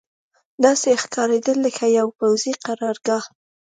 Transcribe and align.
داسې 0.63 0.89
ښکارېدل 1.03 1.57
لکه 1.65 1.85
یوه 1.97 2.11
پوځي 2.19 2.53
قرارګاه. 2.65 3.25